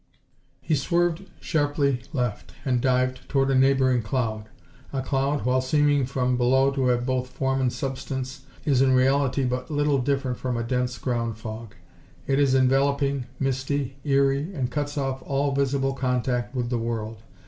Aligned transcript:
He 0.61 0.73
swerved 0.73 1.25
sharply 1.39 2.01
left 2.11 2.53
and 2.65 2.81
dived 2.81 3.29
toward 3.29 3.51
a 3.51 3.55
neighboring 3.55 4.01
cloud. 4.01 4.49
A 4.91 5.03
cloud, 5.03 5.45
while 5.45 5.61
seeming 5.61 6.07
from 6.07 6.37
below 6.37 6.71
to 6.71 6.87
have 6.87 7.05
both 7.05 7.27
form 7.27 7.61
and 7.61 7.71
substance, 7.71 8.41
is 8.65 8.81
in 8.81 8.93
reality 8.93 9.43
but 9.43 9.69
little 9.69 9.99
different 9.99 10.37
from 10.39 10.57
a 10.57 10.63
dense 10.63 10.97
ground 10.97 11.37
fog. 11.37 11.75
It 12.25 12.39
is 12.39 12.55
enveloping, 12.55 13.27
misty, 13.39 13.95
eerie, 14.03 14.51
and 14.55 14.71
cuts 14.71 14.97
off 14.97 15.21
all 15.21 15.53
visible 15.53 15.93
contact 15.93 16.55
with 16.55 16.71
the 16.71 16.79
world. 16.79 17.21